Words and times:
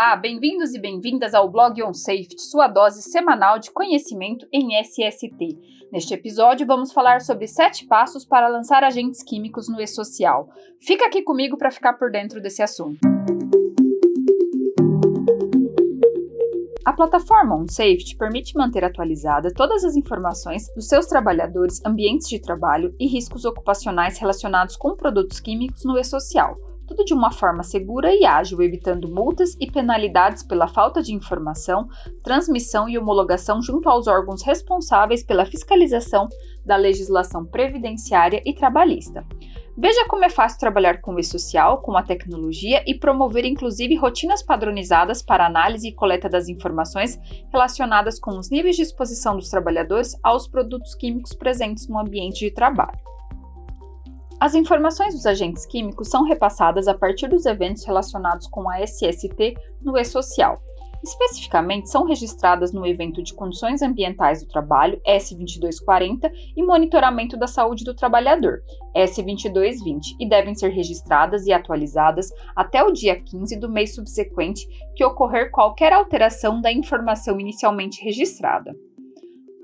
Olá, 0.00 0.14
bem-vindos 0.14 0.76
e 0.76 0.80
bem-vindas 0.80 1.34
ao 1.34 1.50
blog 1.50 1.82
On 1.82 1.92
Safety, 1.92 2.40
sua 2.40 2.68
dose 2.68 3.02
semanal 3.02 3.58
de 3.58 3.72
conhecimento 3.72 4.46
em 4.52 4.80
SST. 4.80 5.58
Neste 5.90 6.14
episódio, 6.14 6.64
vamos 6.64 6.92
falar 6.92 7.20
sobre 7.20 7.48
sete 7.48 7.84
passos 7.84 8.24
para 8.24 8.46
lançar 8.46 8.84
agentes 8.84 9.24
químicos 9.24 9.68
no 9.68 9.80
e-social. 9.80 10.48
Fica 10.80 11.04
aqui 11.04 11.20
comigo 11.22 11.58
para 11.58 11.72
ficar 11.72 11.94
por 11.94 12.12
dentro 12.12 12.40
desse 12.40 12.62
assunto. 12.62 13.00
A 16.84 16.92
plataforma 16.92 17.56
OnSafety 17.56 18.16
permite 18.16 18.56
manter 18.56 18.84
atualizada 18.84 19.52
todas 19.52 19.84
as 19.84 19.96
informações 19.96 20.72
dos 20.76 20.86
seus 20.86 21.06
trabalhadores, 21.06 21.84
ambientes 21.84 22.28
de 22.28 22.40
trabalho 22.40 22.94
e 23.00 23.08
riscos 23.08 23.44
ocupacionais 23.44 24.16
relacionados 24.16 24.76
com 24.76 24.94
produtos 24.94 25.40
químicos 25.40 25.84
no 25.84 25.98
e-social 25.98 26.56
tudo 26.88 27.04
de 27.04 27.12
uma 27.12 27.30
forma 27.30 27.62
segura 27.62 28.12
e 28.14 28.24
ágil, 28.24 28.62
evitando 28.62 29.06
multas 29.08 29.54
e 29.60 29.70
penalidades 29.70 30.42
pela 30.42 30.66
falta 30.66 31.02
de 31.02 31.14
informação, 31.14 31.86
transmissão 32.24 32.88
e 32.88 32.96
homologação 32.96 33.60
junto 33.60 33.88
aos 33.90 34.06
órgãos 34.06 34.42
responsáveis 34.42 35.22
pela 35.22 35.44
fiscalização 35.44 36.26
da 36.64 36.76
legislação 36.76 37.44
previdenciária 37.44 38.42
e 38.44 38.54
trabalhista. 38.54 39.24
Veja 39.80 40.04
como 40.08 40.24
é 40.24 40.28
fácil 40.28 40.58
trabalhar 40.58 41.00
com 41.00 41.14
o 41.14 41.20
e-social, 41.20 41.80
com 41.82 41.96
a 41.96 42.02
tecnologia 42.02 42.82
e 42.84 42.98
promover 42.98 43.44
inclusive 43.44 43.94
rotinas 43.94 44.42
padronizadas 44.42 45.22
para 45.22 45.46
análise 45.46 45.86
e 45.86 45.94
coleta 45.94 46.28
das 46.28 46.48
informações 46.48 47.16
relacionadas 47.52 48.18
com 48.18 48.36
os 48.36 48.50
níveis 48.50 48.74
de 48.74 48.82
exposição 48.82 49.36
dos 49.36 49.48
trabalhadores 49.48 50.18
aos 50.22 50.48
produtos 50.48 50.96
químicos 50.96 51.32
presentes 51.32 51.86
no 51.86 51.96
ambiente 51.96 52.40
de 52.40 52.50
trabalho. 52.50 52.98
As 54.40 54.54
informações 54.54 55.14
dos 55.14 55.26
agentes 55.26 55.66
químicos 55.66 56.08
são 56.08 56.22
repassadas 56.22 56.86
a 56.86 56.94
partir 56.94 57.26
dos 57.26 57.44
eventos 57.44 57.84
relacionados 57.84 58.46
com 58.46 58.70
a 58.70 58.80
SST 58.80 59.56
no 59.82 59.98
e-social. 59.98 60.62
Especificamente, 61.02 61.90
são 61.90 62.04
registradas 62.04 62.72
no 62.72 62.86
evento 62.86 63.20
de 63.20 63.34
Condições 63.34 63.82
Ambientais 63.82 64.42
do 64.42 64.48
Trabalho, 64.48 65.00
S2240, 65.06 66.30
e 66.56 66.62
Monitoramento 66.62 67.36
da 67.36 67.48
Saúde 67.48 67.84
do 67.84 67.94
Trabalhador, 67.94 68.62
S2220, 68.96 70.16
e 70.20 70.28
devem 70.28 70.54
ser 70.54 70.68
registradas 70.68 71.46
e 71.46 71.52
atualizadas 71.52 72.32
até 72.54 72.82
o 72.82 72.92
dia 72.92 73.20
15 73.20 73.58
do 73.58 73.68
mês 73.68 73.94
subsequente 73.94 74.66
que 74.94 75.04
ocorrer 75.04 75.50
qualquer 75.50 75.92
alteração 75.92 76.60
da 76.60 76.72
informação 76.72 77.40
inicialmente 77.40 78.04
registrada. 78.04 78.74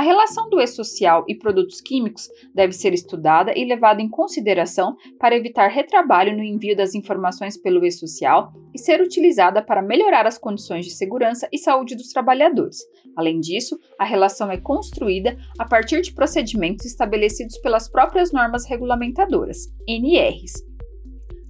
A 0.00 0.02
relação 0.02 0.48
do 0.48 0.58
e-social 0.58 1.26
e 1.28 1.34
produtos 1.34 1.78
químicos 1.78 2.30
deve 2.54 2.72
ser 2.72 2.94
estudada 2.94 3.52
e 3.54 3.66
levada 3.66 4.00
em 4.00 4.08
consideração 4.08 4.96
para 5.18 5.36
evitar 5.36 5.68
retrabalho 5.68 6.34
no 6.34 6.42
envio 6.42 6.74
das 6.74 6.94
informações 6.94 7.58
pelo 7.58 7.84
e-social 7.84 8.50
e 8.74 8.78
ser 8.78 9.02
utilizada 9.02 9.60
para 9.62 9.82
melhorar 9.82 10.26
as 10.26 10.38
condições 10.38 10.86
de 10.86 10.92
segurança 10.92 11.46
e 11.52 11.58
saúde 11.58 11.94
dos 11.94 12.08
trabalhadores. 12.08 12.78
Além 13.14 13.40
disso, 13.40 13.78
a 13.98 14.04
relação 14.06 14.50
é 14.50 14.56
construída 14.56 15.36
a 15.58 15.66
partir 15.66 16.00
de 16.00 16.14
procedimentos 16.14 16.86
estabelecidos 16.86 17.58
pelas 17.58 17.86
próprias 17.86 18.32
normas 18.32 18.64
regulamentadoras, 18.66 19.66
NRs, 19.86 20.69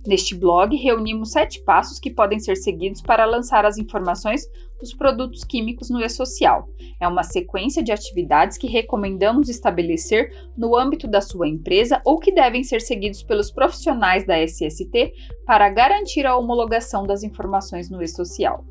Neste 0.07 0.35
blog, 0.35 0.75
reunimos 0.77 1.33
sete 1.33 1.63
passos 1.63 1.99
que 1.99 2.11
podem 2.11 2.41
ser 2.41 2.57
seguidos 2.57 3.03
para 3.03 3.27
lançar 3.27 3.67
as 3.67 3.77
informações 3.77 4.47
dos 4.79 4.95
produtos 4.95 5.45
químicos 5.45 5.91
no 5.91 6.03
e-social. 6.03 6.69
É 6.99 7.07
uma 7.07 7.23
sequência 7.23 7.83
de 7.83 7.93
atividades 7.93 8.57
que 8.57 8.67
recomendamos 8.67 9.51
estabelecer 9.51 10.35
no 10.57 10.75
âmbito 10.75 11.07
da 11.07 11.21
sua 11.21 11.47
empresa 11.47 12.01
ou 12.03 12.19
que 12.19 12.33
devem 12.33 12.65
ser 12.65 12.81
seguidos 12.81 13.23
pelos 13.23 13.51
profissionais 13.51 14.27
da 14.27 14.39
SST 14.43 15.13
para 15.45 15.69
garantir 15.69 16.25
a 16.25 16.35
homologação 16.37 17.07
das 17.07 17.23
informações 17.23 17.91
no 17.91 18.03
e-social. 18.03 18.65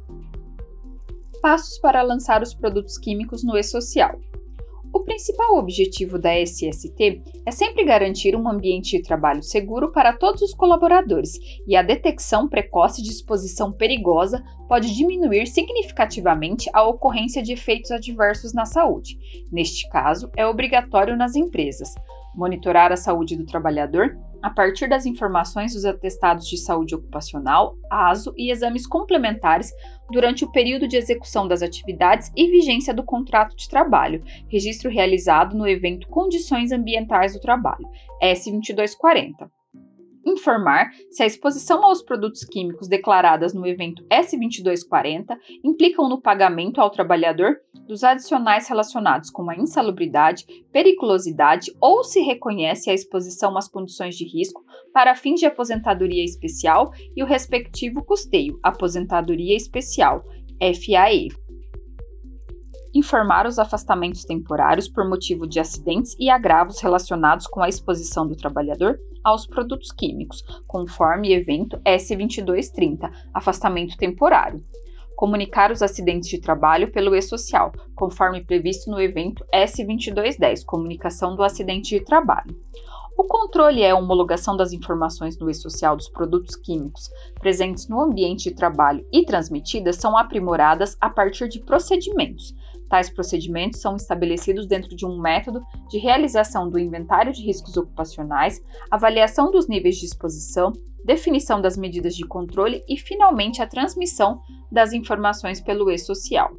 Passos 1.43 1.77
para 1.77 2.01
lançar 2.01 2.41
os 2.41 2.55
produtos 2.55 2.97
químicos 2.97 3.43
no 3.43 3.55
e-social. 3.55 4.19
O 4.91 5.01
principal 5.01 5.57
objetivo 5.57 6.17
da 6.17 6.33
SST 6.33 7.21
é 7.45 7.51
sempre 7.51 7.83
garantir 7.83 8.35
um 8.35 8.49
ambiente 8.49 8.97
de 8.97 9.03
trabalho 9.03 9.43
seguro 9.43 9.91
para 9.91 10.13
todos 10.13 10.41
os 10.41 10.53
colaboradores 10.53 11.39
e 11.67 11.75
a 11.75 11.83
detecção 11.83 12.47
precoce 12.47 13.03
de 13.03 13.09
exposição 13.09 13.71
perigosa 13.71 14.43
pode 14.67 14.93
diminuir 14.95 15.45
significativamente 15.47 16.69
a 16.73 16.83
ocorrência 16.83 17.43
de 17.43 17.53
efeitos 17.53 17.91
adversos 17.91 18.53
na 18.53 18.65
saúde. 18.65 19.17
Neste 19.51 19.87
caso, 19.89 20.31
é 20.35 20.45
obrigatório 20.45 21.15
nas 21.15 21.35
empresas 21.35 21.93
monitorar 22.39 22.89
a 22.91 22.95
saúde 22.95 23.35
do 23.35 23.45
trabalhador 23.45 24.17
a 24.41 24.49
partir 24.49 24.87
das 24.87 25.05
informações 25.05 25.73
dos 25.73 25.83
atestados 25.83 26.47
de 26.47 26.57
saúde 26.57 26.95
ocupacional, 26.95 27.75
ASO 27.91 28.33
e 28.37 28.49
exames 28.49 28.87
complementares 28.87 29.69
durante 30.09 30.45
o 30.45 30.51
período 30.51 30.87
de 30.87 30.95
execução 30.95 31.45
das 31.45 31.61
atividades 31.61 32.31
e 32.37 32.49
vigência 32.49 32.93
do 32.93 33.03
contrato 33.03 33.53
de 33.57 33.67
trabalho, 33.67 34.23
registro 34.47 34.89
realizado 34.89 35.57
no 35.57 35.67
evento 35.67 36.07
Condições 36.07 36.71
Ambientais 36.71 37.33
do 37.33 37.41
Trabalho, 37.41 37.85
S2240 38.23 39.49
informar 40.25 40.91
se 41.09 41.23
a 41.23 41.25
exposição 41.25 41.83
aos 41.83 42.01
produtos 42.01 42.43
químicos 42.43 42.87
declaradas 42.87 43.53
no 43.53 43.65
evento 43.65 44.03
S2240 44.05 45.37
implicam 45.63 46.07
no 46.07 46.21
pagamento 46.21 46.79
ao 46.81 46.89
trabalhador 46.89 47.57
dos 47.87 48.03
adicionais 48.03 48.67
relacionados 48.67 49.29
com 49.29 49.49
a 49.49 49.55
insalubridade, 49.55 50.45
periculosidade 50.71 51.71
ou 51.81 52.03
se 52.03 52.19
reconhece 52.21 52.89
a 52.89 52.93
exposição 52.93 53.57
às 53.57 53.67
condições 53.67 54.15
de 54.15 54.25
risco 54.25 54.63
para 54.93 55.15
fins 55.15 55.39
de 55.39 55.45
aposentadoria 55.45 56.23
especial 56.23 56.91
e 57.15 57.23
o 57.23 57.25
respectivo 57.25 58.03
custeio, 58.03 58.59
aposentadoria 58.63 59.55
especial, 59.55 60.23
FAE 60.59 61.29
informar 62.93 63.45
os 63.45 63.59
afastamentos 63.59 64.25
temporários 64.25 64.87
por 64.87 65.07
motivo 65.07 65.47
de 65.47 65.59
acidentes 65.59 66.15
e 66.19 66.29
agravos 66.29 66.79
relacionados 66.79 67.47
com 67.47 67.61
a 67.61 67.69
exposição 67.69 68.27
do 68.27 68.35
trabalhador 68.35 68.99
aos 69.23 69.45
produtos 69.45 69.91
químicos, 69.91 70.43
conforme 70.67 71.33
evento 71.33 71.77
S2230, 71.85 73.11
afastamento 73.33 73.97
temporário. 73.97 74.63
Comunicar 75.15 75.71
os 75.71 75.81
acidentes 75.81 76.29
de 76.29 76.39
trabalho 76.39 76.91
pelo 76.91 77.13
e-social, 77.13 77.73
conforme 77.93 78.43
previsto 78.43 78.89
no 78.89 79.01
evento 79.01 79.45
S2210, 79.53 80.63
comunicação 80.65 81.35
do 81.35 81.43
acidente 81.43 81.97
de 81.97 82.05
trabalho. 82.05 82.55
O 83.17 83.25
controle 83.25 83.81
é 83.81 83.91
a 83.91 83.97
homologação 83.97 84.55
das 84.55 84.71
informações 84.71 85.37
no 85.37 85.49
e-social 85.49 85.97
dos 85.97 86.07
produtos 86.07 86.55
químicos 86.55 87.09
presentes 87.37 87.89
no 87.89 87.99
ambiente 87.99 88.45
de 88.45 88.55
trabalho 88.55 89.05
e 89.11 89.25
transmitidas 89.25 89.97
são 89.97 90.17
aprimoradas 90.17 90.95
a 91.01 91.09
partir 91.09 91.49
de 91.49 91.59
procedimentos, 91.59 92.55
Tais 92.89 93.09
procedimentos 93.09 93.79
são 93.79 93.95
estabelecidos 93.95 94.65
dentro 94.65 94.95
de 94.95 95.05
um 95.05 95.21
método 95.21 95.61
de 95.89 95.99
realização 95.99 96.69
do 96.69 96.79
inventário 96.79 97.31
de 97.31 97.43
riscos 97.43 97.77
ocupacionais, 97.77 98.61
avaliação 98.89 99.51
dos 99.51 99.67
níveis 99.67 99.97
de 99.97 100.05
exposição, 100.05 100.73
definição 101.05 101.61
das 101.61 101.77
medidas 101.77 102.15
de 102.15 102.25
controle 102.25 102.83
e, 102.89 102.97
finalmente, 102.97 103.61
a 103.61 103.67
transmissão 103.67 104.41
das 104.71 104.91
informações 104.91 105.61
pelo 105.61 105.89
e-social. 105.91 106.51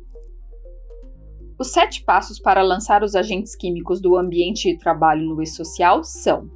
Os 1.59 1.73
sete 1.73 2.03
passos 2.05 2.39
para 2.39 2.63
lançar 2.63 3.03
os 3.03 3.15
agentes 3.15 3.55
químicos 3.55 4.01
do 4.01 4.17
ambiente 4.17 4.73
de 4.73 4.79
trabalho 4.79 5.27
no 5.27 5.43
e-social 5.43 6.03
são: 6.05 6.49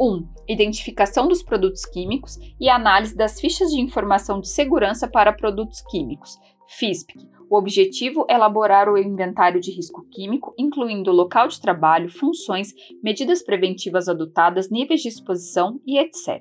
1. 0.00 0.04
Um, 0.04 0.28
identificação 0.48 1.28
dos 1.28 1.42
produtos 1.42 1.84
químicos 1.84 2.38
e 2.58 2.68
análise 2.68 3.14
das 3.14 3.40
fichas 3.40 3.70
de 3.70 3.80
informação 3.80 4.40
de 4.40 4.48
segurança 4.48 5.08
para 5.08 5.32
produtos 5.32 5.82
químicos, 5.82 6.38
FISPIC, 6.68 7.26
o 7.48 7.56
objetivo 7.56 8.26
é 8.28 8.34
elaborar 8.34 8.88
o 8.88 8.98
inventário 8.98 9.60
de 9.60 9.70
risco 9.70 10.04
químico, 10.10 10.52
incluindo 10.58 11.12
local 11.12 11.46
de 11.46 11.60
trabalho, 11.60 12.10
funções, 12.10 12.74
medidas 13.02 13.42
preventivas 13.42 14.08
adotadas, 14.08 14.68
níveis 14.68 15.00
de 15.00 15.08
exposição 15.08 15.80
e 15.86 15.98
etc. 15.98 16.40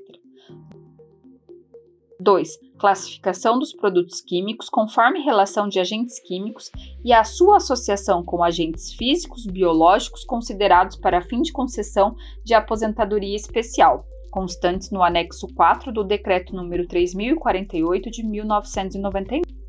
2. 2.19 2.57
Classificação 2.79 3.59
dos 3.59 3.71
produtos 3.71 4.19
químicos 4.19 4.67
conforme 4.67 5.21
relação 5.21 5.67
de 5.67 5.79
agentes 5.79 6.19
químicos 6.19 6.71
e 7.03 7.13
a 7.13 7.23
sua 7.23 7.57
associação 7.57 8.23
com 8.23 8.43
agentes 8.43 8.93
físicos, 8.93 9.45
biológicos 9.45 10.25
considerados 10.25 10.95
para 10.95 11.21
fim 11.21 11.41
de 11.41 11.51
concessão 11.51 12.15
de 12.43 12.55
aposentadoria 12.55 13.35
especial, 13.35 14.05
constantes 14.31 14.89
no 14.89 15.03
anexo 15.03 15.47
4 15.53 15.93
do 15.93 16.03
Decreto 16.03 16.55
número 16.55 16.87
3048 16.87 18.09
de 18.09 18.23
1999. 18.25 19.64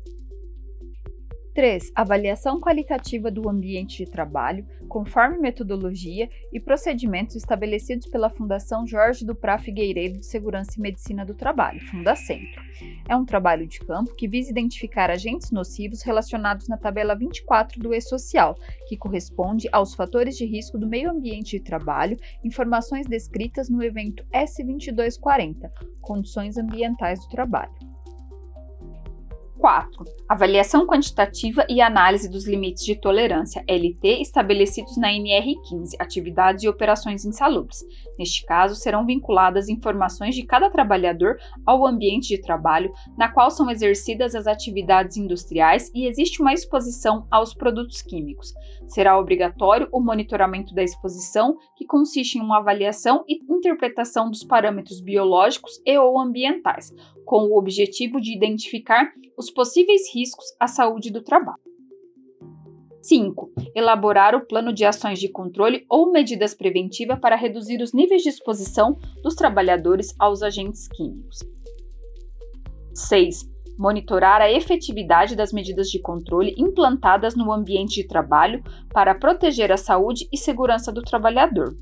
3. 1.57 1.91
Avaliação 1.95 2.61
qualitativa 2.61 3.31
do 3.31 3.49
ambiente 3.49 4.05
de 4.05 4.11
trabalho, 4.11 4.63
conforme 4.87 5.39
metodologia 5.39 6.29
e 6.53 6.59
procedimentos 6.59 7.35
estabelecidos 7.35 8.05
pela 8.05 8.29
Fundação 8.29 8.85
Jorge 8.85 9.25
do 9.25 9.33
Prá 9.33 9.57
Figueiredo 9.57 10.19
de 10.19 10.27
Segurança 10.27 10.73
e 10.77 10.79
Medicina 10.79 11.25
do 11.25 11.33
Trabalho, 11.33 11.81
Fundacentro. 11.87 12.61
É 13.09 13.15
um 13.15 13.25
trabalho 13.25 13.65
de 13.65 13.79
campo 13.79 14.13
que 14.13 14.27
visa 14.27 14.51
identificar 14.51 15.09
agentes 15.09 15.49
nocivos 15.49 16.03
relacionados 16.03 16.67
na 16.67 16.77
tabela 16.77 17.15
24 17.15 17.79
do 17.79 17.91
E-Social, 17.91 18.55
que 18.87 18.95
corresponde 18.95 19.67
aos 19.71 19.95
fatores 19.95 20.37
de 20.37 20.45
risco 20.45 20.77
do 20.77 20.85
meio 20.85 21.09
ambiente 21.09 21.57
de 21.57 21.63
trabalho, 21.63 22.19
informações 22.43 23.07
descritas 23.07 23.67
no 23.67 23.81
evento 23.81 24.23
S2240, 24.31 25.71
Condições 26.01 26.55
Ambientais 26.55 27.19
do 27.21 27.29
Trabalho. 27.29 27.86
4. 29.67 30.05
Avaliação 30.29 30.87
quantitativa 30.87 31.65
e 31.67 31.81
análise 31.81 32.29
dos 32.29 32.47
limites 32.47 32.85
de 32.85 32.95
tolerância 32.95 33.65
LT 33.67 34.21
estabelecidos 34.21 34.95
na 34.95 35.09
NR15, 35.09 35.95
atividades 35.99 36.63
e 36.63 36.69
operações 36.69 37.25
insalubres. 37.25 37.83
Neste 38.17 38.45
caso, 38.45 38.75
serão 38.75 39.05
vinculadas 39.05 39.67
informações 39.67 40.35
de 40.35 40.45
cada 40.45 40.69
trabalhador 40.69 41.37
ao 41.65 41.85
ambiente 41.85 42.29
de 42.29 42.41
trabalho, 42.41 42.93
na 43.17 43.29
qual 43.29 43.51
são 43.51 43.69
exercidas 43.69 44.35
as 44.35 44.47
atividades 44.47 45.17
industriais 45.17 45.91
e 45.93 46.07
existe 46.07 46.41
uma 46.41 46.53
exposição 46.53 47.27
aos 47.29 47.53
produtos 47.53 48.01
químicos. 48.01 48.53
Será 48.87 49.19
obrigatório 49.19 49.89
o 49.91 49.99
monitoramento 49.99 50.73
da 50.73 50.81
exposição, 50.81 51.57
que 51.75 51.85
consiste 51.85 52.37
em 52.37 52.41
uma 52.41 52.59
avaliação 52.59 53.25
e 53.27 53.43
interpretação 53.53 54.31
dos 54.31 54.45
parâmetros 54.45 55.01
biológicos 55.01 55.81
e 55.85 55.97
ou 55.97 56.17
ambientais, 56.17 56.93
com 57.25 57.49
o 57.49 57.57
objetivo 57.57 58.21
de 58.21 58.33
identificar 58.33 59.11
os 59.37 59.51
possíveis 59.57 60.03
riscos 60.13 60.45
à 60.59 60.67
saúde 60.67 61.09
do 61.09 61.23
trabalho. 61.23 61.57
5. 63.01 63.51
Elaborar 63.73 64.35
o 64.35 64.45
plano 64.45 64.71
de 64.71 64.85
ações 64.85 65.17
de 65.17 65.29
controle 65.29 65.83
ou 65.89 66.11
medidas 66.11 66.53
preventivas 66.53 67.17
para 67.19 67.35
reduzir 67.35 67.81
os 67.81 67.91
níveis 67.91 68.21
de 68.21 68.29
exposição 68.29 68.99
dos 69.23 69.33
trabalhadores 69.33 70.13
aos 70.19 70.43
agentes 70.43 70.87
químicos. 70.87 71.39
6. 72.93 73.49
Monitorar 73.79 74.41
a 74.41 74.51
efetividade 74.51 75.35
das 75.35 75.51
medidas 75.51 75.89
de 75.89 75.99
controle 75.99 76.53
implantadas 76.55 77.35
no 77.35 77.51
ambiente 77.51 77.95
de 77.95 78.07
trabalho 78.07 78.63
para 78.93 79.15
proteger 79.15 79.71
a 79.71 79.77
saúde 79.77 80.27
e 80.31 80.37
segurança 80.37 80.91
do 80.91 81.01
trabalhador. 81.01 81.75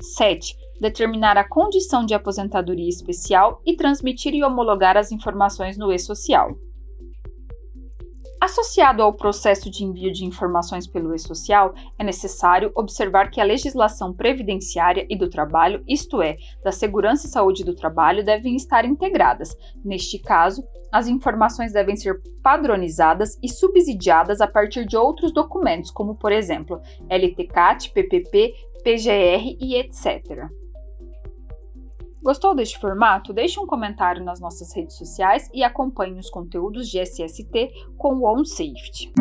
7 0.00 0.65
determinar 0.80 1.36
a 1.36 1.48
condição 1.48 2.04
de 2.04 2.14
aposentadoria 2.14 2.88
especial 2.88 3.60
e 3.64 3.76
transmitir 3.76 4.34
e 4.34 4.44
homologar 4.44 4.96
as 4.96 5.12
informações 5.12 5.76
no 5.76 5.92
e-social. 5.92 6.56
Associado 8.38 9.02
ao 9.02 9.14
processo 9.14 9.70
de 9.70 9.82
envio 9.82 10.12
de 10.12 10.24
informações 10.24 10.86
pelo 10.86 11.14
e-social, 11.14 11.74
é 11.98 12.04
necessário 12.04 12.70
observar 12.74 13.30
que 13.30 13.40
a 13.40 13.44
legislação 13.44 14.12
previdenciária 14.12 15.06
e 15.08 15.16
do 15.16 15.30
trabalho, 15.30 15.82
isto 15.88 16.20
é, 16.20 16.36
da 16.62 16.70
segurança 16.70 17.26
e 17.26 17.30
saúde 17.30 17.64
do 17.64 17.74
trabalho, 17.74 18.24
devem 18.24 18.54
estar 18.54 18.84
integradas. 18.84 19.56
Neste 19.82 20.18
caso, 20.18 20.62
as 20.92 21.08
informações 21.08 21.72
devem 21.72 21.96
ser 21.96 22.20
padronizadas 22.42 23.38
e 23.42 23.48
subsidiadas 23.48 24.40
a 24.40 24.46
partir 24.46 24.86
de 24.86 24.96
outros 24.98 25.32
documentos, 25.32 25.90
como, 25.90 26.14
por 26.14 26.30
exemplo, 26.30 26.80
LTCAT, 27.08 27.90
PPP, 27.92 28.52
PGR 28.84 29.56
e 29.58 29.76
etc. 29.76 30.46
Gostou 32.26 32.56
deste 32.56 32.76
formato? 32.80 33.32
Deixe 33.32 33.60
um 33.60 33.68
comentário 33.68 34.24
nas 34.24 34.40
nossas 34.40 34.74
redes 34.74 34.96
sociais 34.96 35.48
e 35.54 35.62
acompanhe 35.62 36.18
os 36.18 36.28
conteúdos 36.28 36.88
de 36.88 36.98
SST 36.98 37.70
com 37.96 38.16
o 38.16 38.24
OnSafety. 38.24 39.12